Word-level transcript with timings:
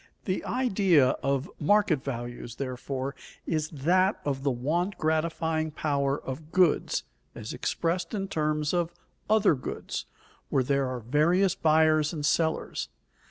_The 0.25 0.43
idea 0.45 1.09
of 1.21 1.47
market 1.59 2.03
values, 2.03 2.55
therefore, 2.55 3.13
is 3.45 3.67
that 3.69 4.19
of 4.25 4.41
the 4.41 4.49
want 4.49 4.97
gratifying 4.97 5.69
power 5.69 6.19
of 6.19 6.51
goods 6.51 7.03
as 7.35 7.53
expressed 7.53 8.15
in 8.15 8.27
terms 8.27 8.73
of 8.73 8.91
other 9.29 9.53
goods, 9.53 10.07
where 10.49 10.63
there 10.63 10.87
are 10.87 11.01
various 11.01 11.53
buyers 11.53 12.13
and 12.13 12.25
sellers. 12.25 12.89